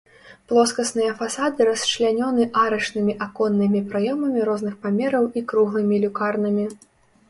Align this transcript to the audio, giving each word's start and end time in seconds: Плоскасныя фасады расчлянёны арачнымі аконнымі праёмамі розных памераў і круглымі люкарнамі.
Плоскасныя 0.51 1.11
фасады 1.19 1.67
расчлянёны 1.69 2.43
арачнымі 2.63 3.13
аконнымі 3.29 3.85
праёмамі 3.95 4.39
розных 4.53 4.73
памераў 4.85 5.33
і 5.41 5.49
круглымі 5.53 6.05
люкарнамі. 6.07 6.65